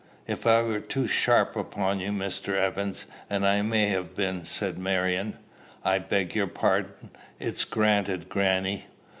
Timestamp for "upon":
1.55-1.99